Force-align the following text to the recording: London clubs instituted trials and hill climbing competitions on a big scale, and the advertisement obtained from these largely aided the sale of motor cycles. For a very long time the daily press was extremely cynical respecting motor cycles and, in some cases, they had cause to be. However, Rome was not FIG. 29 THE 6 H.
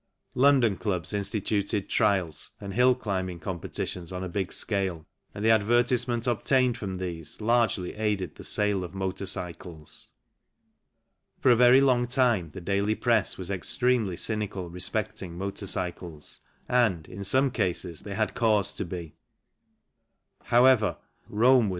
London 0.33 0.77
clubs 0.77 1.13
instituted 1.13 1.87
trials 1.87 2.53
and 2.59 2.73
hill 2.73 2.95
climbing 2.95 3.39
competitions 3.39 4.11
on 4.11 4.23
a 4.23 4.27
big 4.29 4.51
scale, 4.51 5.05
and 5.35 5.45
the 5.45 5.51
advertisement 5.51 6.25
obtained 6.25 6.75
from 6.75 6.95
these 6.95 7.39
largely 7.39 7.93
aided 7.93 8.33
the 8.33 8.43
sale 8.43 8.83
of 8.83 8.95
motor 8.95 9.27
cycles. 9.27 10.09
For 11.39 11.51
a 11.51 11.55
very 11.55 11.81
long 11.81 12.07
time 12.07 12.49
the 12.49 12.61
daily 12.61 12.95
press 12.95 13.37
was 13.37 13.51
extremely 13.51 14.17
cynical 14.17 14.71
respecting 14.71 15.37
motor 15.37 15.67
cycles 15.67 16.39
and, 16.67 17.07
in 17.07 17.23
some 17.23 17.51
cases, 17.51 18.01
they 18.01 18.15
had 18.15 18.33
cause 18.33 18.73
to 18.73 18.85
be. 18.85 19.13
However, 20.45 20.97
Rome 21.27 21.29
was 21.29 21.29
not 21.29 21.29
FIG. 21.29 21.29
29 21.29 21.57
THE 21.57 21.63
6 21.63 21.67
H. 21.67 21.69